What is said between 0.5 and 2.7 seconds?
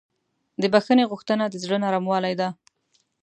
د بښنې غوښتنه د زړه نرموالی ده.